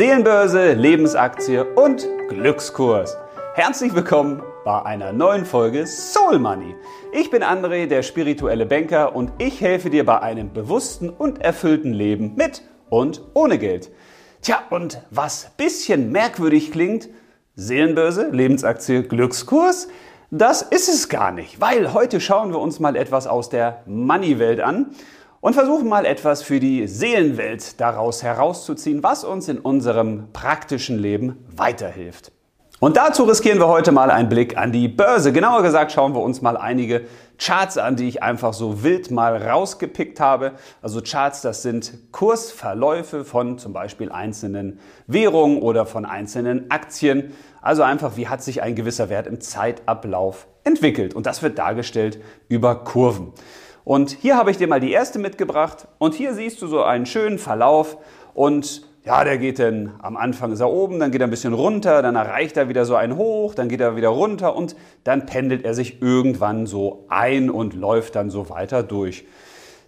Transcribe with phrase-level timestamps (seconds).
[0.00, 3.18] Seelenbörse, Lebensaktie und Glückskurs.
[3.52, 6.74] Herzlich willkommen bei einer neuen Folge Soul Money.
[7.12, 11.92] Ich bin André, der spirituelle Banker und ich helfe dir bei einem bewussten und erfüllten
[11.92, 13.90] Leben mit und ohne Geld.
[14.40, 17.10] Tja, und was bisschen merkwürdig klingt,
[17.56, 19.88] Seelenbörse, Lebensaktie, Glückskurs,
[20.30, 24.60] das ist es gar nicht, weil heute schauen wir uns mal etwas aus der Money-Welt
[24.60, 24.94] an
[25.40, 31.44] und versuchen mal etwas für die Seelenwelt daraus herauszuziehen, was uns in unserem praktischen Leben
[31.54, 32.32] weiterhilft.
[32.80, 35.34] Und dazu riskieren wir heute mal einen Blick an die Börse.
[35.34, 37.02] Genauer gesagt schauen wir uns mal einige
[37.36, 40.52] Charts an, die ich einfach so wild mal rausgepickt habe.
[40.80, 47.34] Also Charts, das sind Kursverläufe von zum Beispiel einzelnen Währungen oder von einzelnen Aktien.
[47.60, 51.12] Also einfach, wie hat sich ein gewisser Wert im Zeitablauf entwickelt.
[51.12, 53.34] Und das wird dargestellt über Kurven.
[53.84, 55.88] Und hier habe ich dir mal die erste mitgebracht.
[55.98, 57.96] Und hier siehst du so einen schönen Verlauf.
[58.34, 61.54] Und ja, der geht dann am Anfang ist er oben, dann geht er ein bisschen
[61.54, 65.24] runter, dann erreicht er wieder so einen hoch, dann geht er wieder runter und dann
[65.24, 69.24] pendelt er sich irgendwann so ein und läuft dann so weiter durch.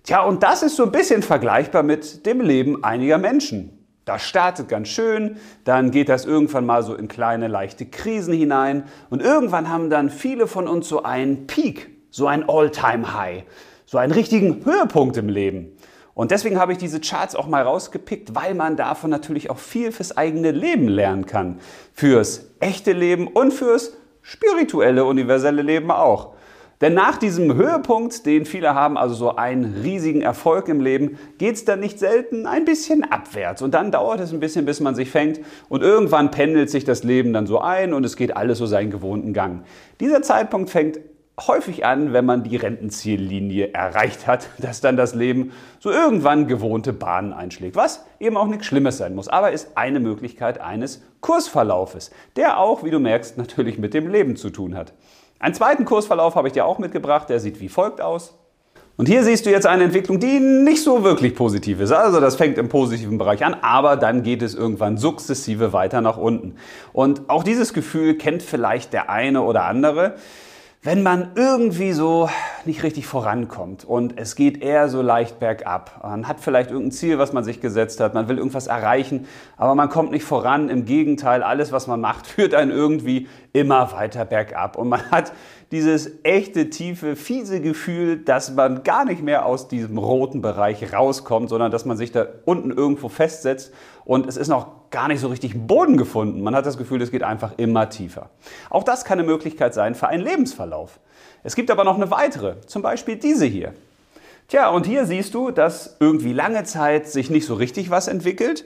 [0.05, 3.79] Tja, und das ist so ein bisschen vergleichbar mit dem Leben einiger Menschen.
[4.05, 8.85] Das startet ganz schön, dann geht das irgendwann mal so in kleine, leichte Krisen hinein
[9.11, 13.45] und irgendwann haben dann viele von uns so einen Peak, so ein All-Time-High,
[13.93, 15.77] so einen richtigen Höhepunkt im Leben.
[16.15, 19.93] Und deswegen habe ich diese Charts auch mal rausgepickt, weil man davon natürlich auch viel
[19.93, 21.61] fürs eigene Leben lernen kann.
[21.93, 26.33] Fürs echte Leben und fürs spirituelle, universelle Leben auch.
[26.81, 31.57] Denn nach diesem Höhepunkt, den viele haben, also so einen riesigen Erfolg im Leben, geht
[31.57, 33.61] es dann nicht selten ein bisschen abwärts.
[33.61, 35.41] Und dann dauert es ein bisschen, bis man sich fängt.
[35.69, 38.91] Und irgendwann pendelt sich das Leben dann so ein und es geht alles so seinen
[38.91, 39.65] gewohnten Gang.
[40.01, 40.99] Dieser Zeitpunkt fängt
[41.49, 46.93] häufig an, wenn man die Rentenziellinie erreicht hat, dass dann das Leben so irgendwann gewohnte
[46.93, 47.77] Bahnen einschlägt.
[47.77, 52.85] Was eben auch nichts Schlimmes sein muss, aber ist eine Möglichkeit eines Kursverlaufes, der auch,
[52.85, 54.93] wie du merkst, natürlich mit dem Leben zu tun hat.
[55.39, 58.39] Einen zweiten Kursverlauf habe ich dir auch mitgebracht, der sieht wie folgt aus.
[58.97, 61.93] Und hier siehst du jetzt eine Entwicklung, die nicht so wirklich positiv ist.
[61.93, 66.19] Also das fängt im positiven Bereich an, aber dann geht es irgendwann sukzessive weiter nach
[66.19, 66.57] unten.
[66.93, 70.17] Und auch dieses Gefühl kennt vielleicht der eine oder andere
[70.85, 72.29] wenn man irgendwie so
[72.65, 76.01] nicht richtig vorankommt und es geht eher so leicht bergab.
[76.03, 79.77] Man hat vielleicht irgendein Ziel, was man sich gesetzt hat, man will irgendwas erreichen, aber
[79.77, 80.69] man kommt nicht voran.
[80.69, 84.77] Im Gegenteil, alles, was man macht, führt einen irgendwie immer weiter bergab.
[84.77, 85.33] Und man hat
[85.71, 91.49] dieses echte, tiefe, fiese Gefühl, dass man gar nicht mehr aus diesem roten Bereich rauskommt,
[91.49, 93.73] sondern dass man sich da unten irgendwo festsetzt
[94.05, 96.43] und es ist noch gar nicht so richtig Boden gefunden.
[96.43, 98.31] Man hat das Gefühl, es geht einfach immer tiefer.
[98.71, 101.01] Auch das kann eine Möglichkeit sein für einen Lebensverlauf.
[101.43, 103.73] Es gibt aber noch eine weitere, zum Beispiel diese hier.
[104.49, 108.65] Tja, und hier siehst du, dass irgendwie lange Zeit sich nicht so richtig was entwickelt.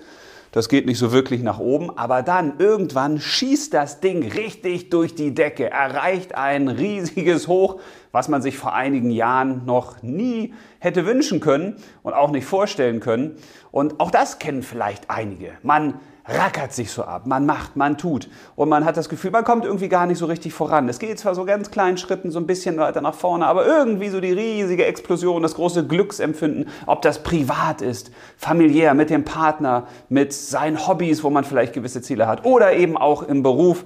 [0.53, 5.15] Das geht nicht so wirklich nach oben, aber dann irgendwann schießt das Ding richtig durch
[5.15, 11.05] die Decke, erreicht ein riesiges Hoch, was man sich vor einigen Jahren noch nie hätte
[11.05, 13.37] wünschen können und auch nicht vorstellen können.
[13.71, 15.53] Und auch das kennen vielleicht einige.
[15.63, 19.45] Man rackert sich so ab, man macht, man tut und man hat das Gefühl, man
[19.45, 20.89] kommt irgendwie gar nicht so richtig voran.
[20.89, 24.09] Es geht zwar so ganz kleinen Schritten so ein bisschen weiter nach vorne, aber irgendwie
[24.09, 29.87] so die riesige Explosion, das große Glücksempfinden, ob das privat ist, familiär, mit dem Partner,
[30.09, 33.85] mit seinen Hobbys, wo man vielleicht gewisse Ziele hat oder eben auch im Beruf.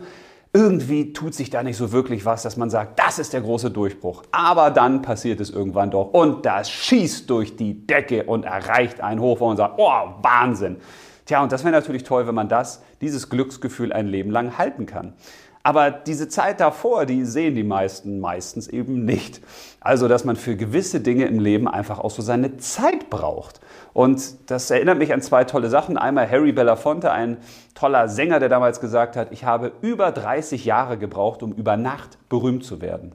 [0.53, 3.71] Irgendwie tut sich da nicht so wirklich was, dass man sagt, das ist der große
[3.71, 4.25] Durchbruch.
[4.33, 9.21] Aber dann passiert es irgendwann doch und das schießt durch die Decke und erreicht einen
[9.21, 10.78] Hoch, wo man sagt, oh, Wahnsinn.
[11.31, 14.85] Tja, und das wäre natürlich toll, wenn man das, dieses Glücksgefühl ein Leben lang halten
[14.85, 15.13] kann.
[15.63, 19.41] Aber diese Zeit davor, die sehen die meisten meistens eben nicht.
[19.79, 23.61] Also, dass man für gewisse Dinge im Leben einfach auch so seine Zeit braucht.
[23.93, 25.97] Und das erinnert mich an zwei tolle Sachen.
[25.97, 27.37] Einmal Harry Belafonte, ein
[27.77, 32.19] toller Sänger, der damals gesagt hat, ich habe über 30 Jahre gebraucht, um über Nacht
[32.29, 33.13] berühmt zu werden.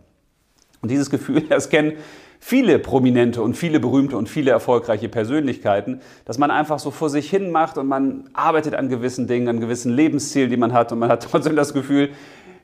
[0.81, 1.97] Und dieses Gefühl, das kennen
[2.47, 7.27] viele prominente und viele berühmte und viele erfolgreiche Persönlichkeiten, dass man einfach so vor sich
[7.27, 10.91] hin macht und man arbeitet an gewissen Dingen, an gewissen Lebenszielen, die man hat.
[10.91, 12.11] Und man hat trotzdem das Gefühl,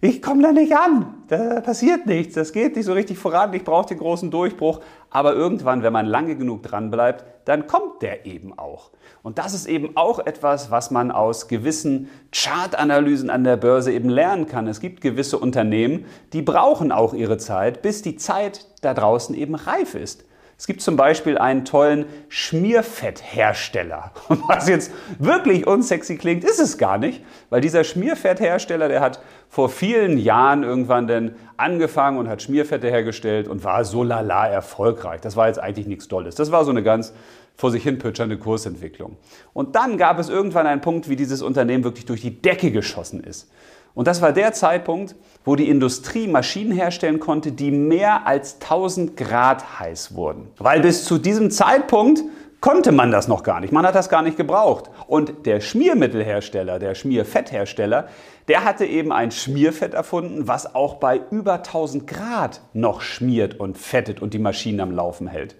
[0.04, 3.64] ich komme da nicht an, da passiert nichts, das geht nicht so richtig voran, ich
[3.64, 4.82] brauche den großen Durchbruch.
[5.12, 8.90] Aber irgendwann, wenn man lange genug dran bleibt, dann kommt der eben auch.
[9.22, 14.10] Und das ist eben auch etwas, was man aus gewissen Chartanalysen an der Börse eben
[14.10, 14.68] lernen kann.
[14.68, 19.54] Es gibt gewisse Unternehmen, die brauchen auch ihre Zeit, bis die Zeit da draußen eben
[19.54, 20.26] reif ist.
[20.62, 24.12] Es gibt zum Beispiel einen tollen Schmierfetthersteller.
[24.28, 29.24] Und was jetzt wirklich unsexy klingt, ist es gar nicht, weil dieser Schmierfetthersteller, der hat
[29.50, 35.20] vor vielen Jahren irgendwann dann angefangen und hat Schmierfette hergestellt und war so lala erfolgreich.
[35.22, 36.36] Das war jetzt eigentlich nichts Tolles.
[36.36, 37.12] Das war so eine ganz
[37.56, 39.18] vor sich hin pütschernde Kursentwicklung.
[39.54, 43.24] Und dann gab es irgendwann einen Punkt, wie dieses Unternehmen wirklich durch die Decke geschossen
[43.24, 43.50] ist.
[43.94, 49.18] Und das war der Zeitpunkt, wo die Industrie Maschinen herstellen konnte, die mehr als 1000
[49.18, 50.48] Grad heiß wurden.
[50.58, 52.24] Weil bis zu diesem Zeitpunkt
[52.62, 53.74] konnte man das noch gar nicht.
[53.74, 54.90] Man hat das gar nicht gebraucht.
[55.08, 58.08] Und der Schmiermittelhersteller, der Schmierfetthersteller,
[58.48, 63.78] der hatte eben ein Schmierfett erfunden, was auch bei über 1000 Grad noch schmiert und
[63.78, 65.56] fettet und die Maschinen am Laufen hält.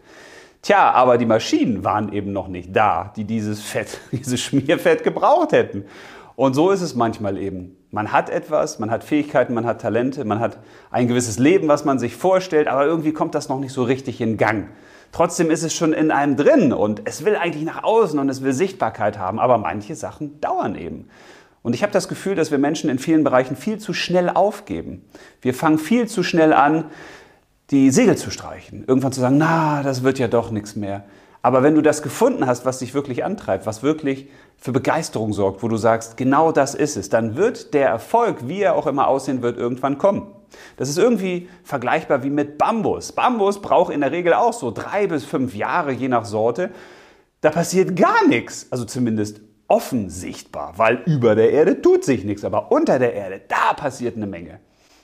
[0.62, 5.54] Tja, aber die Maschinen waren eben noch nicht da, die dieses Fett, dieses Schmierfett gebraucht
[5.54, 5.86] hätten.
[6.36, 7.78] Und so ist es manchmal eben.
[7.92, 10.60] Man hat etwas, man hat Fähigkeiten, man hat Talente, man hat
[10.92, 14.22] ein gewisses Leben, was man sich vorstellt, aber irgendwie kommt das noch nicht so richtig
[14.22, 14.70] in Gang.
[15.12, 18.44] Trotzdem ist es schon in einem drin und es will eigentlich nach außen und es
[18.44, 21.10] will Sichtbarkeit haben, aber manche Sachen dauern eben.
[21.64, 25.04] Und ich habe das Gefühl, dass wir Menschen in vielen Bereichen viel zu schnell aufgeben.
[25.42, 26.86] Wir fangen viel zu schnell an,
[27.72, 28.86] die Segel zu streichen.
[28.88, 31.04] Irgendwann zu sagen, na, das wird ja doch nichts mehr.
[31.42, 35.64] Aber wenn du das gefunden hast, was dich wirklich antreibt, was wirklich für Begeisterung sorgt,
[35.64, 39.08] wo du sagst, genau das ist es, dann wird der Erfolg, wie er auch immer
[39.08, 40.28] aussehen wird, irgendwann kommen.
[40.78, 43.14] Das ist irgendwie vergleichbar wie mit Bambus.
[43.14, 46.70] Bambus braucht in der Regel auch so drei bis fünf Jahre, je nach Sorte.
[47.40, 52.44] Da passiert gar nichts, also zumindest offen sichtbar, weil über der Erde tut sich nichts,
[52.44, 54.60] aber unter der Erde, da passiert eine Menge.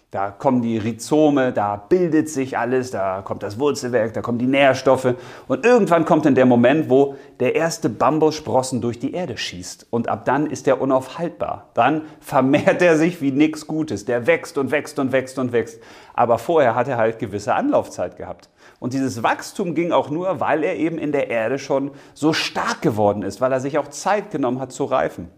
[0.10, 4.48] Da kommen die Rhizome, da bildet sich alles, da kommt das Wurzelwerk, da kommen die
[4.48, 5.16] Nährstoffe
[5.50, 10.08] und irgendwann kommt dann der Moment, wo der erste Bambussprossen durch die Erde schießt und
[10.08, 11.72] ab dann ist er unaufhaltbar.
[11.74, 14.06] Dann vermehrt er sich wie nichts Gutes.
[14.06, 15.82] Der wächst und wächst und wächst und wächst.
[16.14, 18.50] Aber vorher hat er halt gewisse Anlaufzeit gehabt.
[18.80, 22.82] Und dieses Wachstum ging auch nur, weil er eben in der Erde schon so stark
[22.82, 25.30] geworden ist, weil er sich auch Zeit genommen hat zu reifen.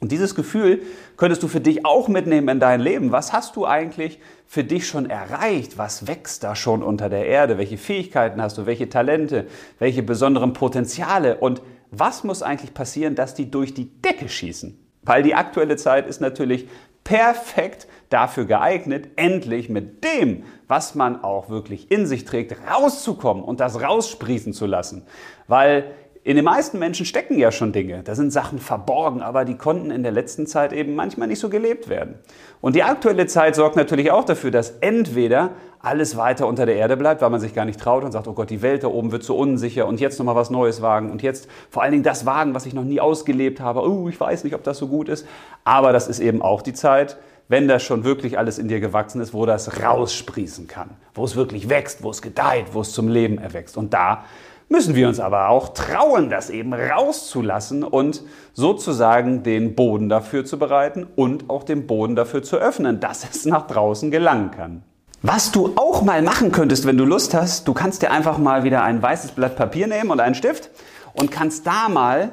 [0.00, 0.82] Und dieses Gefühl
[1.16, 3.12] könntest du für dich auch mitnehmen in dein Leben.
[3.12, 5.78] Was hast du eigentlich für dich schon erreicht?
[5.78, 7.58] Was wächst da schon unter der Erde?
[7.58, 8.66] Welche Fähigkeiten hast du?
[8.66, 9.46] Welche Talente?
[9.78, 11.36] Welche besonderen Potenziale?
[11.36, 14.78] Und was muss eigentlich passieren, dass die durch die Decke schießen?
[15.02, 16.68] Weil die aktuelle Zeit ist natürlich
[17.04, 23.60] perfekt dafür geeignet, endlich mit dem, was man auch wirklich in sich trägt, rauszukommen und
[23.60, 25.06] das raussprießen zu lassen.
[25.46, 25.92] Weil
[26.26, 28.02] in den meisten Menschen stecken ja schon Dinge.
[28.02, 31.50] Da sind Sachen verborgen, aber die konnten in der letzten Zeit eben manchmal nicht so
[31.50, 32.14] gelebt werden.
[32.62, 35.50] Und die aktuelle Zeit sorgt natürlich auch dafür, dass entweder
[35.80, 38.32] alles weiter unter der Erde bleibt, weil man sich gar nicht traut und sagt, oh
[38.32, 41.22] Gott, die Welt da oben wird so unsicher und jetzt nochmal was Neues wagen und
[41.22, 43.86] jetzt vor allen Dingen das wagen, was ich noch nie ausgelebt habe.
[43.86, 45.26] Oh, ich weiß nicht, ob das so gut ist.
[45.64, 47.18] Aber das ist eben auch die Zeit,
[47.48, 51.36] wenn das schon wirklich alles in dir gewachsen ist, wo das raussprießen kann, wo es
[51.36, 53.76] wirklich wächst, wo es gedeiht, wo es zum Leben erwächst.
[53.76, 54.24] Und da
[54.68, 58.22] müssen wir uns aber auch trauen, das eben rauszulassen und
[58.52, 63.44] sozusagen den Boden dafür zu bereiten und auch den Boden dafür zu öffnen, dass es
[63.44, 64.82] nach draußen gelangen kann.
[65.22, 68.64] Was du auch mal machen könntest, wenn du Lust hast, du kannst dir einfach mal
[68.64, 70.70] wieder ein weißes Blatt Papier nehmen und einen Stift
[71.14, 72.32] und kannst da mal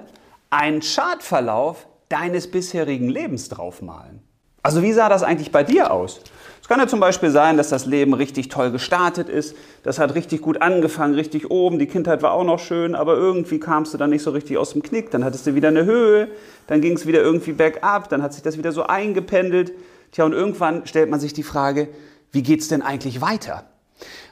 [0.49, 4.21] einen Chartverlauf deines bisherigen Lebens draufmalen.
[4.63, 6.21] Also wie sah das eigentlich bei dir aus?
[6.71, 9.57] Es kann ja zum Beispiel sein, dass das Leben richtig toll gestartet ist.
[9.83, 11.79] Das hat richtig gut angefangen, richtig oben.
[11.79, 14.71] Die Kindheit war auch noch schön, aber irgendwie kamst du dann nicht so richtig aus
[14.71, 15.11] dem Knick.
[15.11, 16.29] Dann hattest du wieder eine Höhe,
[16.67, 19.73] dann ging es wieder irgendwie bergab, dann hat sich das wieder so eingependelt.
[20.13, 21.89] Tja, und irgendwann stellt man sich die Frage,
[22.31, 23.65] wie geht's denn eigentlich weiter?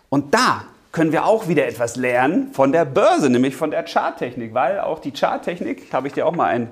[0.08, 0.64] Und da
[0.94, 5.00] können wir auch wieder etwas lernen von der Börse, nämlich von der Charttechnik, weil auch
[5.00, 6.70] die Charttechnik, habe ich dir auch mal ein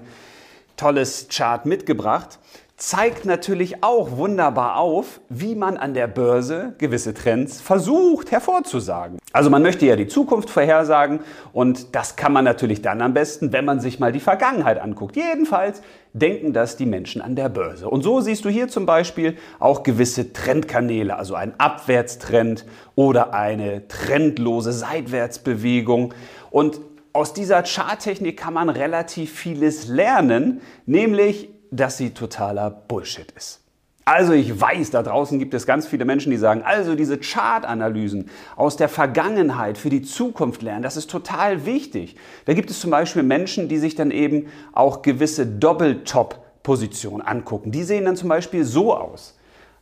[0.77, 2.39] tolles Chart mitgebracht,
[2.77, 9.17] zeigt natürlich auch wunderbar auf, wie man an der Börse gewisse Trends versucht hervorzusagen.
[9.33, 11.21] Also man möchte ja die Zukunft vorhersagen
[11.53, 15.15] und das kann man natürlich dann am besten, wenn man sich mal die Vergangenheit anguckt.
[15.15, 15.81] Jedenfalls
[16.13, 17.89] denken das die Menschen an der Börse.
[17.89, 23.87] Und so siehst du hier zum Beispiel auch gewisse Trendkanäle, also ein Abwärtstrend oder eine
[23.87, 26.13] trendlose Seitwärtsbewegung.
[26.51, 26.79] Und
[27.11, 33.61] aus dieser Charttechnik kann man relativ vieles lernen, nämlich dass sie totaler Bullshit ist.
[34.05, 38.29] Also ich weiß, da draußen gibt es ganz viele Menschen, die sagen, also diese Chartanalysen
[38.55, 42.15] aus der Vergangenheit für die Zukunft lernen, das ist total wichtig.
[42.45, 47.71] Da gibt es zum Beispiel Menschen, die sich dann eben auch gewisse Doppeltop-Positionen angucken.
[47.71, 49.36] Die sehen dann zum Beispiel so aus.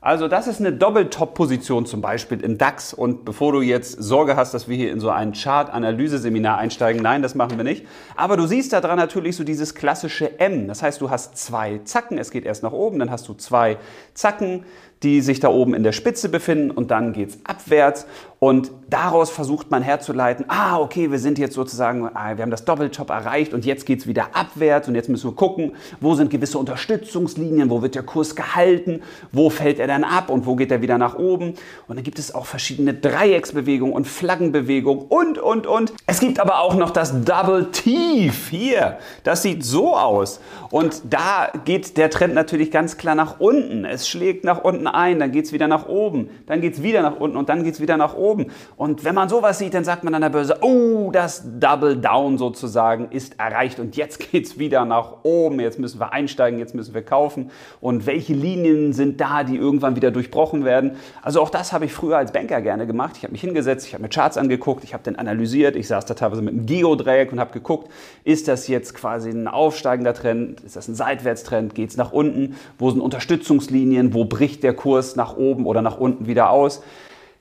[0.06, 2.94] Also das ist eine Doppeltop-Position zum Beispiel im DAX.
[2.94, 7.24] Und bevor du jetzt Sorge hast, dass wir hier in so ein Chart-Analyse-Seminar einsteigen, nein,
[7.24, 7.88] das machen wir nicht.
[8.16, 10.68] Aber du siehst da dran natürlich so dieses klassische M.
[10.68, 13.80] Das heißt, du hast zwei Zacken, es geht erst nach oben, dann hast du zwei
[14.14, 14.66] Zacken,
[15.04, 18.06] die sich da oben in der Spitze befinden und dann geht es abwärts
[18.40, 22.66] und daraus versucht man herzuleiten, ah, okay, wir sind jetzt sozusagen, ah, wir haben das
[22.66, 26.30] Doppeltop erreicht und jetzt geht es wieder abwärts und jetzt müssen wir gucken, wo sind
[26.30, 30.70] gewisse Unterstützungslinien, wo wird der Kurs gehalten, wo fällt er dann ab und wo geht
[30.70, 31.56] er wieder nach oben.
[31.88, 35.94] Und dann gibt es auch verschiedene Dreiecksbewegungen und Flaggenbewegungen und, und, und.
[36.06, 39.00] Es gibt aber auch noch das Double Tief hier.
[39.24, 40.40] Das sieht so aus.
[40.70, 43.86] Und da geht der Trend natürlich ganz klar nach unten.
[43.86, 47.02] Es schlägt nach unten ein, dann geht es wieder nach oben, dann geht es wieder
[47.02, 48.48] nach unten und dann geht es wieder nach oben.
[48.78, 52.38] Und wenn man sowas sieht, dann sagt man an der Börse, oh, das Double Down
[52.38, 55.60] sozusagen ist erreicht und jetzt geht es wieder nach oben.
[55.60, 57.52] Jetzt müssen wir einsteigen, jetzt müssen wir kaufen.
[57.82, 60.92] Und welche Linien sind da, die irgendwann wieder durchbrochen werden?
[61.22, 63.16] Also auch das habe ich früher als Banker gerne gemacht.
[63.18, 66.06] Ich habe mich hingesetzt, ich habe mir Charts angeguckt, ich habe den analysiert, ich saß
[66.06, 67.90] da teilweise mit einem Geodreieck und habe geguckt,
[68.24, 72.56] ist das jetzt quasi ein aufsteigender Trend, ist das ein Seitwärtstrend, geht es nach unten,
[72.78, 76.82] wo sind Unterstützungslinien, wo bricht der Kurs nach oben oder nach unten wieder aus.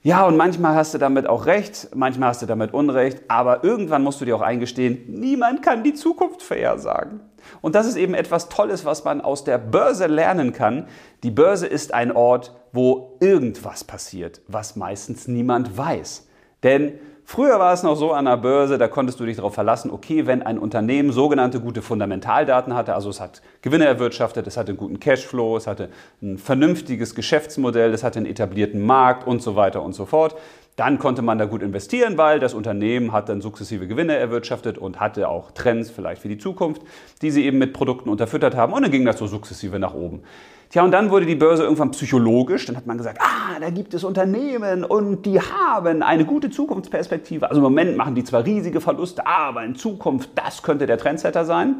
[0.02, 4.02] Ja, und manchmal hast du damit auch recht, manchmal hast du damit Unrecht, aber irgendwann
[4.02, 7.20] musst du dir auch eingestehen, niemand kann die Zukunft vorhersagen.
[7.62, 10.88] Und das ist eben etwas Tolles, was man aus der Börse lernen kann.
[11.22, 16.28] Die Börse ist ein Ort, wo irgendwas passiert, was meistens niemand weiß.
[16.62, 19.90] Denn Früher war es noch so an der Börse, da konntest du dich darauf verlassen,
[19.90, 24.68] okay, wenn ein Unternehmen sogenannte gute Fundamentaldaten hatte, also es hat Gewinne erwirtschaftet, es hatte
[24.68, 25.88] einen guten Cashflow, es hatte
[26.22, 30.36] ein vernünftiges Geschäftsmodell, es hatte einen etablierten Markt und so weiter und so fort,
[30.76, 34.98] dann konnte man da gut investieren, weil das Unternehmen hat dann sukzessive Gewinne erwirtschaftet und
[35.00, 36.82] hatte auch Trends vielleicht für die Zukunft,
[37.22, 40.22] die sie eben mit Produkten unterfüttert haben und dann ging das so sukzessive nach oben.
[40.70, 42.66] Tja, und dann wurde die Börse irgendwann psychologisch.
[42.66, 47.48] Dann hat man gesagt, ah, da gibt es Unternehmen und die haben eine gute Zukunftsperspektive.
[47.48, 51.44] Also im Moment machen die zwar riesige Verluste, aber in Zukunft, das könnte der Trendsetter
[51.44, 51.76] sein.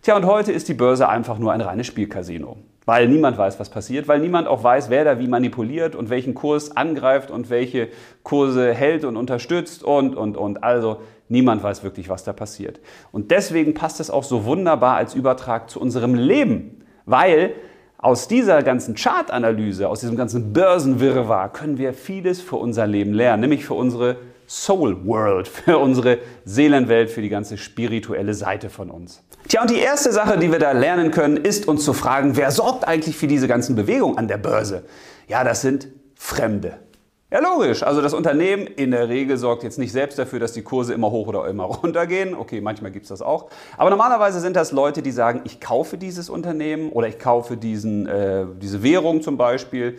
[0.00, 2.56] Tja, und heute ist die Börse einfach nur ein reines Spielcasino.
[2.90, 6.34] Weil niemand weiß, was passiert, weil niemand auch weiß, wer da wie manipuliert und welchen
[6.34, 7.86] Kurs angreift und welche
[8.24, 10.64] Kurse hält und unterstützt und, und, und.
[10.64, 10.96] Also
[11.28, 12.80] niemand weiß wirklich, was da passiert.
[13.12, 16.82] Und deswegen passt es auch so wunderbar als Übertrag zu unserem Leben.
[17.06, 17.52] Weil
[17.96, 23.42] aus dieser ganzen Chartanalyse, aus diesem ganzen Börsenwirrwarr können wir vieles für unser Leben lernen,
[23.42, 24.16] nämlich für unsere
[24.50, 29.22] Soul World, für unsere Seelenwelt, für die ganze spirituelle Seite von uns.
[29.46, 32.50] Tja, und die erste Sache, die wir da lernen können, ist uns zu fragen, wer
[32.50, 34.82] sorgt eigentlich für diese ganzen Bewegungen an der Börse?
[35.28, 36.78] Ja, das sind Fremde.
[37.30, 37.84] Ja, logisch.
[37.84, 41.12] Also das Unternehmen in der Regel sorgt jetzt nicht selbst dafür, dass die Kurse immer
[41.12, 42.34] hoch oder immer runter gehen.
[42.34, 43.50] Okay, manchmal gibt es das auch.
[43.76, 48.08] Aber normalerweise sind das Leute, die sagen, ich kaufe dieses Unternehmen oder ich kaufe diesen,
[48.08, 49.96] äh, diese Währung zum Beispiel.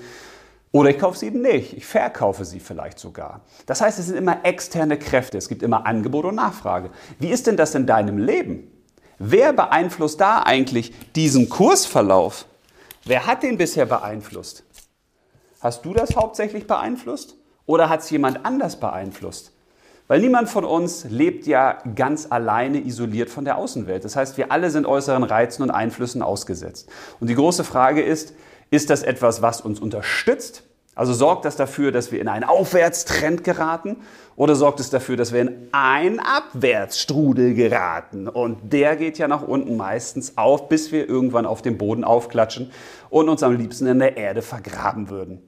[0.72, 1.74] Oder ich kaufe sie eben nicht.
[1.74, 3.42] Ich verkaufe sie vielleicht sogar.
[3.66, 5.38] Das heißt, es sind immer externe Kräfte.
[5.38, 6.92] Es gibt immer Angebot und Nachfrage.
[7.20, 8.72] Wie ist denn das in deinem Leben?
[9.20, 12.46] Wer beeinflusst da eigentlich diesen Kursverlauf?
[13.04, 14.64] Wer hat den bisher beeinflusst?
[15.60, 17.36] Hast du das hauptsächlich beeinflusst
[17.66, 19.52] oder hat es jemand anders beeinflusst?
[20.08, 24.04] Weil niemand von uns lebt ja ganz alleine isoliert von der Außenwelt.
[24.04, 26.90] Das heißt, wir alle sind äußeren Reizen und Einflüssen ausgesetzt.
[27.20, 28.34] Und die große Frage ist,
[28.72, 30.64] ist das etwas, was uns unterstützt?
[30.96, 33.98] Also sorgt das dafür, dass wir in einen Aufwärtstrend geraten?
[34.36, 38.28] Oder sorgt es dafür, dass wir in einen Abwärtsstrudel geraten?
[38.28, 42.72] Und der geht ja nach unten meistens auf, bis wir irgendwann auf dem Boden aufklatschen
[43.10, 45.42] und uns am liebsten in der Erde vergraben würden.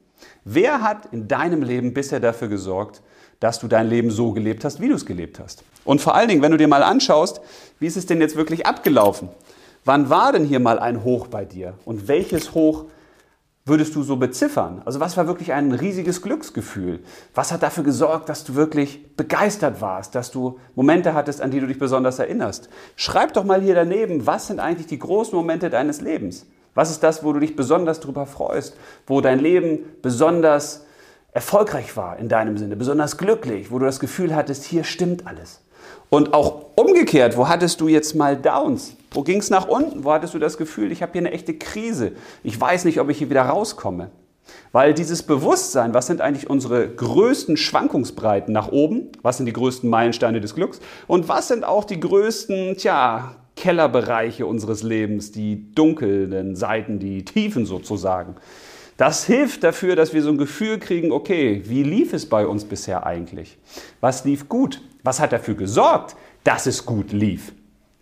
[0.45, 3.01] Wer hat in deinem Leben bisher dafür gesorgt,
[3.39, 5.63] dass du dein Leben so gelebt hast, wie du es gelebt hast?
[5.83, 7.41] Und vor allen Dingen, wenn du dir mal anschaust,
[7.79, 9.29] wie ist es denn jetzt wirklich abgelaufen?
[9.83, 11.73] Wann war denn hier mal ein Hoch bei dir?
[11.83, 12.85] Und welches Hoch
[13.65, 14.81] würdest du so beziffern?
[14.85, 16.99] Also was war wirklich ein riesiges Glücksgefühl?
[17.33, 21.59] Was hat dafür gesorgt, dass du wirklich begeistert warst, dass du Momente hattest, an die
[21.59, 22.69] du dich besonders erinnerst?
[22.95, 26.45] Schreib doch mal hier daneben, was sind eigentlich die großen Momente deines Lebens?
[26.75, 28.75] Was ist das, wo du dich besonders darüber freust,
[29.07, 30.85] wo dein Leben besonders
[31.31, 35.61] erfolgreich war in deinem Sinne, besonders glücklich, wo du das Gefühl hattest, hier stimmt alles.
[36.09, 38.95] Und auch umgekehrt, wo hattest du jetzt mal Downs?
[39.13, 40.03] Wo ging es nach unten?
[40.03, 42.13] Wo hattest du das Gefühl, ich habe hier eine echte Krise?
[42.43, 44.09] Ich weiß nicht, ob ich hier wieder rauskomme.
[44.71, 49.09] Weil dieses Bewusstsein, was sind eigentlich unsere größten Schwankungsbreiten nach oben?
[49.21, 50.79] Was sind die größten Meilensteine des Glücks?
[51.07, 57.65] Und was sind auch die größten, tja, Kellerbereiche unseres Lebens, die dunklen Seiten, die Tiefen
[57.65, 58.35] sozusagen.
[58.97, 62.65] Das hilft dafür, dass wir so ein Gefühl kriegen, okay, wie lief es bei uns
[62.65, 63.57] bisher eigentlich?
[64.01, 64.81] Was lief gut?
[65.03, 67.53] Was hat dafür gesorgt, dass es gut lief?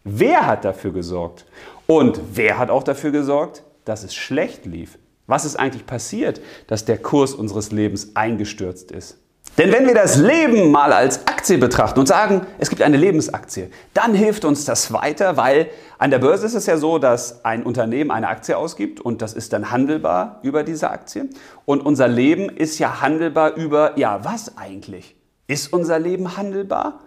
[0.03, 1.45] Wer hat dafür gesorgt?
[1.85, 4.97] Und wer hat auch dafür gesorgt, dass es schlecht lief?
[5.27, 9.17] Was ist eigentlich passiert, dass der Kurs unseres Lebens eingestürzt ist?
[9.57, 13.69] Denn wenn wir das Leben mal als Aktie betrachten und sagen, es gibt eine Lebensaktie,
[13.93, 17.63] dann hilft uns das weiter, weil an der Börse ist es ja so, dass ein
[17.63, 21.29] Unternehmen eine Aktie ausgibt und das ist dann handelbar über diese Aktie.
[21.65, 25.15] Und unser Leben ist ja handelbar über, ja, was eigentlich?
[25.47, 27.01] Ist unser Leben handelbar?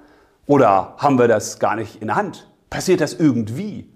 [0.47, 2.47] Oder haben wir das gar nicht in der Hand?
[2.75, 3.89] Passiert das irgendwie?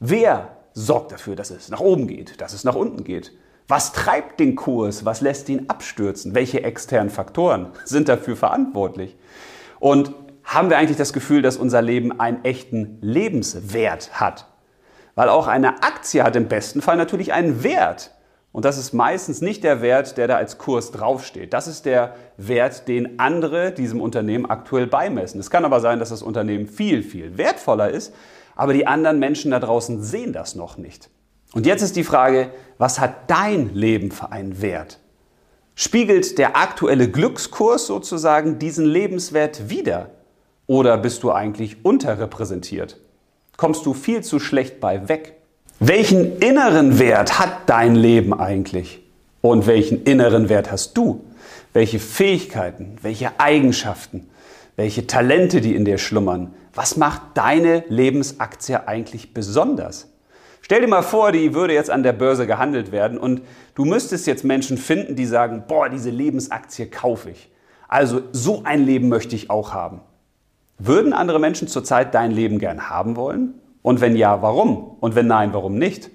[0.00, 3.30] Wer sorgt dafür, dass es nach oben geht, dass es nach unten geht?
[3.68, 5.04] Was treibt den Kurs?
[5.04, 6.34] Was lässt ihn abstürzen?
[6.34, 9.14] Welche externen Faktoren sind dafür verantwortlich?
[9.78, 10.12] Und
[10.42, 14.48] haben wir eigentlich das Gefühl, dass unser Leben einen echten Lebenswert hat?
[15.14, 18.13] Weil auch eine Aktie hat im besten Fall natürlich einen Wert.
[18.54, 21.52] Und das ist meistens nicht der Wert, der da als Kurs draufsteht.
[21.52, 25.40] Das ist der Wert, den andere diesem Unternehmen aktuell beimessen.
[25.40, 28.14] Es kann aber sein, dass das Unternehmen viel, viel wertvoller ist,
[28.54, 31.10] aber die anderen Menschen da draußen sehen das noch nicht.
[31.52, 35.00] Und jetzt ist die Frage, was hat dein Leben für einen Wert?
[35.74, 40.10] Spiegelt der aktuelle Glückskurs sozusagen diesen Lebenswert wider?
[40.68, 43.00] Oder bist du eigentlich unterrepräsentiert?
[43.56, 45.40] Kommst du viel zu schlecht bei weg?
[45.80, 49.02] Welchen inneren Wert hat dein Leben eigentlich?
[49.40, 51.24] Und welchen inneren Wert hast du?
[51.72, 54.28] Welche Fähigkeiten, welche Eigenschaften,
[54.76, 56.54] welche Talente, die in dir schlummern?
[56.74, 60.08] Was macht deine Lebensaktie eigentlich besonders?
[60.62, 63.42] Stell dir mal vor, die würde jetzt an der Börse gehandelt werden und
[63.74, 67.50] du müsstest jetzt Menschen finden, die sagen, boah, diese Lebensaktie kaufe ich.
[67.88, 70.00] Also so ein Leben möchte ich auch haben.
[70.78, 73.54] Würden andere Menschen zurzeit dein Leben gern haben wollen?
[73.84, 74.96] Und wenn ja, warum?
[75.00, 76.10] Und wenn nein, warum nicht?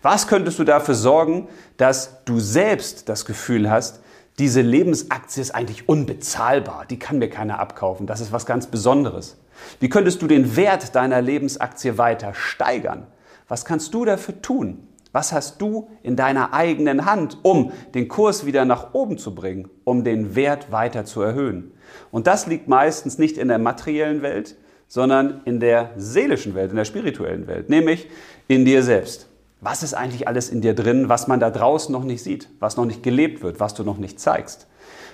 [0.00, 4.00] Was könntest du dafür sorgen, dass du selbst das Gefühl hast,
[4.38, 9.36] diese Lebensaktie ist eigentlich unbezahlbar, die kann mir keiner abkaufen, das ist was ganz Besonderes.
[9.78, 13.06] Wie könntest du den Wert deiner Lebensaktie weiter steigern?
[13.46, 14.88] Was kannst du dafür tun?
[15.12, 19.68] Was hast du in deiner eigenen Hand, um den Kurs wieder nach oben zu bringen,
[19.84, 21.74] um den Wert weiter zu erhöhen?
[22.10, 24.56] Und das liegt meistens nicht in der materiellen Welt,
[24.92, 28.10] sondern in der seelischen Welt, in der spirituellen Welt, nämlich
[28.46, 29.26] in dir selbst.
[29.62, 32.76] Was ist eigentlich alles in dir drin, was man da draußen noch nicht sieht, was
[32.76, 34.66] noch nicht gelebt wird, was du noch nicht zeigst?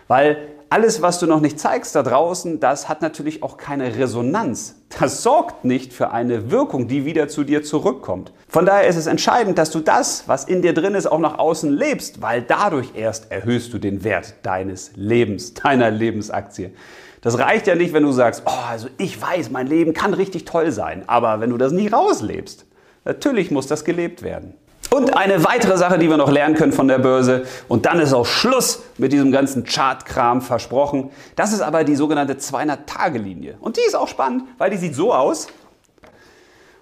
[0.08, 0.36] Weil
[0.68, 4.74] alles, was du noch nicht zeigst da draußen, das hat natürlich auch keine Resonanz.
[4.98, 8.32] Das sorgt nicht für eine Wirkung, die wieder zu dir zurückkommt.
[8.48, 11.38] Von daher ist es entscheidend, dass du das, was in dir drin ist, auch nach
[11.38, 16.72] außen lebst, weil dadurch erst erhöhst du den Wert deines Lebens, deiner Lebensaktie.
[17.20, 20.44] Das reicht ja nicht, wenn du sagst, oh, also ich weiß, mein Leben kann richtig
[20.44, 22.66] toll sein, aber wenn du das nicht rauslebst,
[23.04, 24.54] natürlich muss das gelebt werden.
[24.90, 28.14] Und eine weitere Sache, die wir noch lernen können von der Börse, und dann ist
[28.14, 33.58] auch Schluss mit diesem ganzen Chartkram versprochen, das ist aber die sogenannte 200-Tage-Linie.
[33.60, 35.48] Und die ist auch spannend, weil die sieht so aus.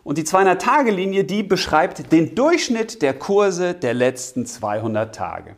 [0.04, 5.56] Und die 200-Tage-Linie, die beschreibt den Durchschnitt der Kurse der letzten 200 Tage.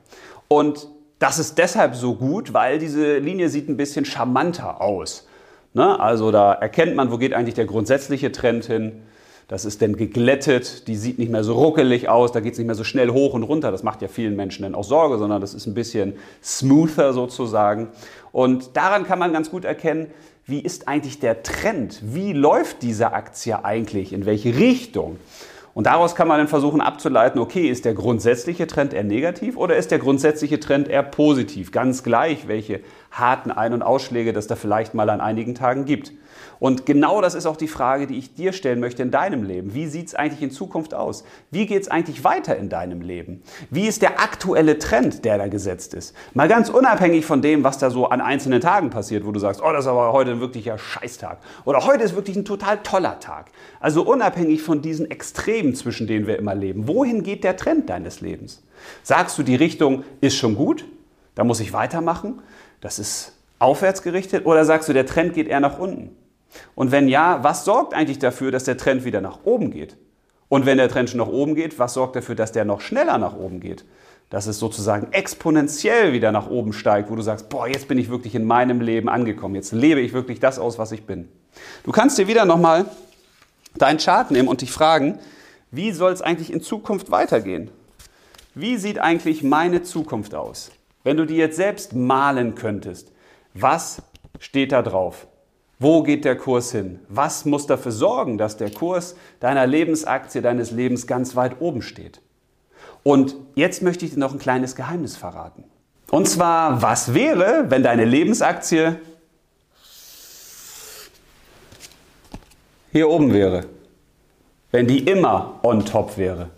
[0.48, 5.26] Und das ist deshalb so gut, weil diese Linie sieht ein bisschen charmanter aus.
[5.74, 5.98] Ne?
[5.98, 9.02] Also da erkennt man, wo geht eigentlich der grundsätzliche Trend hin.
[9.48, 12.66] Das ist dann geglättet, die sieht nicht mehr so ruckelig aus, da geht es nicht
[12.66, 13.70] mehr so schnell hoch und runter.
[13.72, 17.88] Das macht ja vielen Menschen dann auch Sorge, sondern das ist ein bisschen smoother sozusagen.
[18.30, 20.10] Und daran kann man ganz gut erkennen,
[20.44, 22.00] wie ist eigentlich der Trend?
[22.02, 24.12] Wie läuft diese Aktie eigentlich?
[24.12, 25.18] In welche Richtung?
[25.78, 29.76] Und daraus kann man dann versuchen abzuleiten, okay, ist der grundsätzliche Trend eher negativ oder
[29.76, 31.70] ist der grundsätzliche Trend eher positiv?
[31.70, 32.80] Ganz gleich, welche
[33.12, 36.12] harten Ein- und Ausschläge das da vielleicht mal an einigen Tagen gibt.
[36.60, 39.74] Und genau das ist auch die Frage, die ich dir stellen möchte in deinem Leben.
[39.74, 41.24] Wie sieht es eigentlich in Zukunft aus?
[41.50, 43.42] Wie geht es eigentlich weiter in deinem Leben?
[43.70, 46.14] Wie ist der aktuelle Trend, der da gesetzt ist?
[46.34, 49.62] Mal ganz unabhängig von dem, was da so an einzelnen Tagen passiert, wo du sagst,
[49.62, 51.38] oh, das ist aber heute ein wirklicher Scheißtag.
[51.64, 53.46] Oder heute ist wirklich ein total toller Tag.
[53.80, 56.88] Also unabhängig von diesen Extremen, zwischen denen wir immer leben.
[56.88, 58.62] Wohin geht der Trend deines Lebens?
[59.02, 60.84] Sagst du, die Richtung ist schon gut?
[61.34, 62.40] Da muss ich weitermachen?
[62.80, 64.46] Das ist aufwärts gerichtet?
[64.46, 66.16] Oder sagst du, der Trend geht eher nach unten?
[66.74, 69.96] Und wenn ja, was sorgt eigentlich dafür, dass der Trend wieder nach oben geht?
[70.48, 73.18] Und wenn der Trend schon nach oben geht, was sorgt dafür, dass der noch schneller
[73.18, 73.84] nach oben geht?
[74.30, 78.08] Dass es sozusagen exponentiell wieder nach oben steigt, wo du sagst, boah, jetzt bin ich
[78.08, 79.54] wirklich in meinem Leben angekommen.
[79.54, 81.28] Jetzt lebe ich wirklich das aus, was ich bin.
[81.84, 82.86] Du kannst dir wieder nochmal
[83.76, 85.18] deinen Chart nehmen und dich fragen,
[85.70, 87.70] wie soll es eigentlich in Zukunft weitergehen?
[88.54, 90.70] Wie sieht eigentlich meine Zukunft aus?
[91.04, 93.12] Wenn du die jetzt selbst malen könntest,
[93.54, 94.02] was
[94.40, 95.26] steht da drauf?
[95.78, 96.98] Wo geht der Kurs hin?
[97.08, 102.20] Was muss dafür sorgen, dass der Kurs deiner Lebensaktie, deines Lebens ganz weit oben steht?
[103.04, 105.64] Und jetzt möchte ich dir noch ein kleines Geheimnis verraten.
[106.10, 108.96] Und zwar, was wäre, wenn deine Lebensaktie
[112.90, 113.66] hier oben wäre?
[114.70, 116.50] Wenn die immer on top wäre?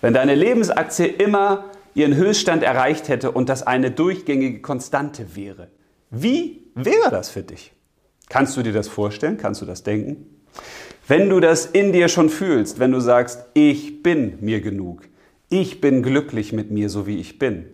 [0.00, 5.68] Wenn deine Lebensaktie immer ihren Höchststand erreicht hätte und das eine durchgängige Konstante wäre?
[6.10, 7.72] Wie wäre das für dich?
[8.28, 9.38] Kannst du dir das vorstellen?
[9.38, 10.26] Kannst du das denken?
[11.08, 15.08] Wenn du das in dir schon fühlst, wenn du sagst, ich bin mir genug,
[15.48, 17.64] ich bin glücklich mit mir, so wie ich bin,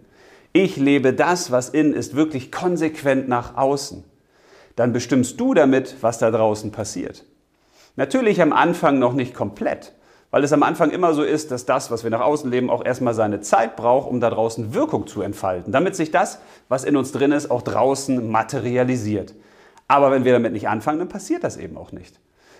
[0.52, 4.04] ich lebe das, was in ist, wirklich konsequent nach außen,
[4.76, 7.24] dann bestimmst du damit, was da draußen passiert.
[7.96, 9.92] Natürlich am Anfang noch nicht komplett,
[10.32, 12.84] weil es am Anfang immer so ist, dass das, was wir nach außen leben, auch
[12.84, 16.96] erstmal seine Zeit braucht, um da draußen Wirkung zu entfalten, damit sich das, was in
[16.96, 19.34] uns drin ist, auch draußen materialisiert.
[19.86, 22.18] Aber wenn wir damit nicht anfangen, dann passiert das eben auch nicht.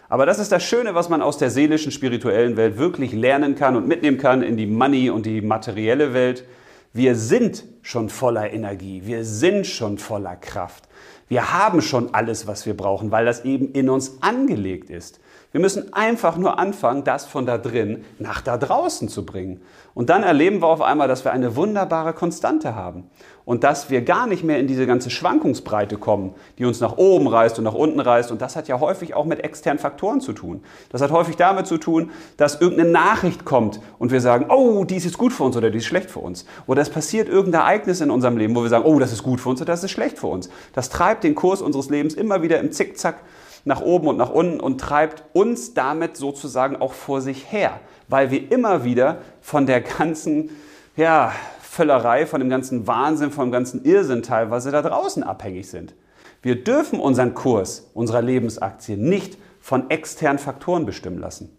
[0.08, 3.74] Aber das ist das Schöne, was man aus der seelischen, spirituellen Welt wirklich lernen kann
[3.74, 6.44] und mitnehmen kann in die Money und die materielle Welt.
[6.92, 10.84] Wir sind schon voller Energie, wir sind schon voller Kraft.
[11.26, 15.18] Wir haben schon alles, was wir brauchen, weil das eben in uns angelegt ist.
[15.54, 19.60] Wir müssen einfach nur anfangen, das von da drin nach da draußen zu bringen.
[19.94, 23.08] Und dann erleben wir auf einmal, dass wir eine wunderbare Konstante haben.
[23.44, 27.28] Und dass wir gar nicht mehr in diese ganze Schwankungsbreite kommen, die uns nach oben
[27.28, 28.32] reißt und nach unten reißt.
[28.32, 30.64] Und das hat ja häufig auch mit externen Faktoren zu tun.
[30.90, 35.06] Das hat häufig damit zu tun, dass irgendeine Nachricht kommt und wir sagen, oh, dies
[35.06, 36.46] ist gut für uns oder dies ist schlecht für uns.
[36.66, 39.40] Oder es passiert irgendein Ereignis in unserem Leben, wo wir sagen, oh, das ist gut
[39.40, 40.48] für uns oder das ist schlecht für uns.
[40.72, 43.18] Das treibt den Kurs unseres Lebens immer wieder im Zickzack
[43.64, 48.30] nach oben und nach unten und treibt uns damit sozusagen auch vor sich her, weil
[48.30, 50.50] wir immer wieder von der ganzen
[50.96, 55.94] ja, Völlerei, von dem ganzen Wahnsinn, vom ganzen Irrsinn teilweise da draußen abhängig sind.
[56.42, 61.56] Wir dürfen unseren Kurs unserer Lebensaktie nicht von externen Faktoren bestimmen lassen.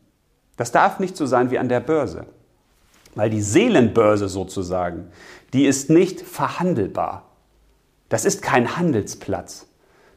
[0.58, 2.28] Das darf nicht so sein wie an der Börse.
[3.16, 5.08] Weil die Seelenbörse sozusagen,
[5.54, 7.24] die ist nicht verhandelbar.
[8.10, 9.68] Das ist kein Handelsplatz.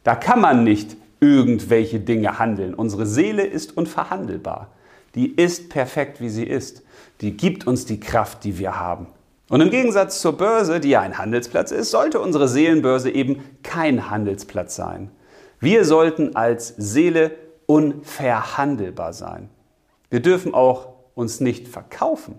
[0.05, 2.75] Da kann man nicht irgendwelche Dinge handeln.
[2.75, 4.69] Unsere Seele ist unverhandelbar.
[5.15, 6.83] Die ist perfekt, wie sie ist.
[7.21, 9.07] Die gibt uns die Kraft, die wir haben.
[9.49, 14.11] Und im Gegensatz zur Börse, die ja ein Handelsplatz ist, sollte unsere Seelenbörse eben kein
[14.11, 15.11] Handelsplatz sein.
[15.59, 17.33] Wir sollten als Seele
[17.67, 19.49] unverhandelbar sein.
[20.11, 22.37] Wir dürfen auch uns nicht verkaufen.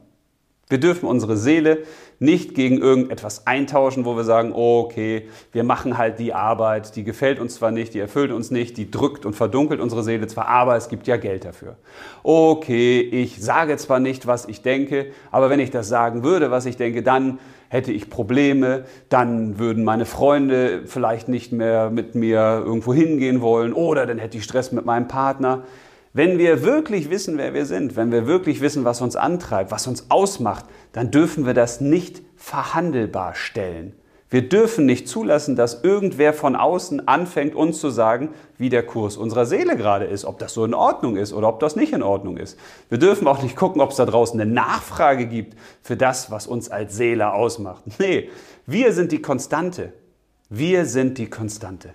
[0.70, 1.80] Wir dürfen unsere Seele
[2.20, 7.40] nicht gegen irgendetwas eintauschen, wo wir sagen, okay, wir machen halt die Arbeit, die gefällt
[7.40, 10.76] uns zwar nicht, die erfüllt uns nicht, die drückt und verdunkelt unsere Seele zwar, aber
[10.76, 11.78] es gibt ja Geld dafür.
[12.22, 16.68] Okay, ich sage zwar nicht, was ich denke, aber wenn ich das sagen würde, was
[16.68, 22.64] ich denke, dann hätte ich Probleme, dann würden meine Freunde vielleicht nicht mehr mit mir
[22.64, 25.64] irgendwo hingehen wollen oder dann hätte ich Stress mit meinem Partner.
[26.12, 29.86] Wenn wir wirklich wissen, wer wir sind, wenn wir wirklich wissen, was uns antreibt, was
[29.86, 33.94] uns ausmacht, dann dürfen wir das nicht verhandelbar stellen.
[34.32, 39.18] Wir dürfen nicht zulassen, dass irgendwer von außen anfängt, uns zu sagen, wie der Kurs
[39.18, 42.04] unserer Seele gerade ist, ob das so in Ordnung ist oder ob das nicht in
[42.04, 42.58] Ordnung ist.
[42.90, 46.46] Wir dürfen auch nicht gucken, ob es da draußen eine Nachfrage gibt für das, was
[46.46, 47.84] uns als Seele ausmacht.
[48.00, 48.30] Nee,
[48.68, 49.94] wir sind die Konstante.
[50.50, 51.94] Wir sind die Konstante.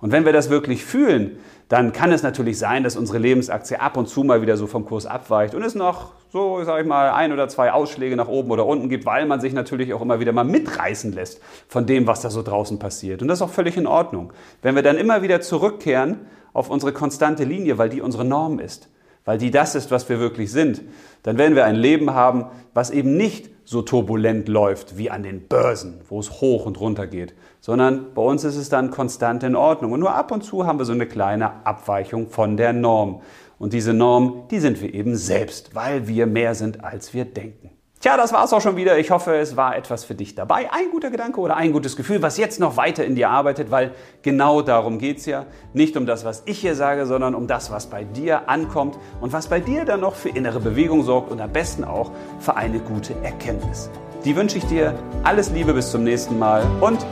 [0.00, 3.96] Und wenn wir das wirklich fühlen, dann kann es natürlich sein, dass unsere Lebensaktie ab
[3.96, 7.10] und zu mal wieder so vom Kurs abweicht und es noch so, sage ich mal,
[7.10, 10.20] ein oder zwei Ausschläge nach oben oder unten gibt, weil man sich natürlich auch immer
[10.20, 13.22] wieder mal mitreißen lässt von dem, was da so draußen passiert.
[13.22, 14.32] Und das ist auch völlig in Ordnung.
[14.62, 16.18] Wenn wir dann immer wieder zurückkehren
[16.52, 18.88] auf unsere konstante Linie, weil die unsere Norm ist,
[19.24, 20.82] weil die das ist, was wir wirklich sind,
[21.22, 25.46] dann werden wir ein Leben haben, was eben nicht so turbulent läuft wie an den
[25.46, 29.56] Börsen, wo es hoch und runter geht, sondern bei uns ist es dann konstant in
[29.56, 29.92] Ordnung.
[29.92, 33.22] Und nur ab und zu haben wir so eine kleine Abweichung von der Norm.
[33.58, 37.70] Und diese Norm, die sind wir eben selbst, weil wir mehr sind, als wir denken.
[38.00, 38.98] Tja, das war's auch schon wieder.
[38.98, 40.72] Ich hoffe, es war etwas für dich dabei.
[40.72, 43.92] Ein guter Gedanke oder ein gutes Gefühl, was jetzt noch weiter in dir arbeitet, weil
[44.22, 45.44] genau darum geht's ja.
[45.74, 49.34] Nicht um das, was ich hier sage, sondern um das, was bei dir ankommt und
[49.34, 52.78] was bei dir dann noch für innere Bewegung sorgt und am besten auch für eine
[52.78, 53.90] gute Erkenntnis.
[54.24, 54.94] Die wünsche ich dir.
[55.22, 57.04] Alles Liebe bis zum nächsten Mal und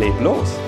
[0.00, 0.58] leb los!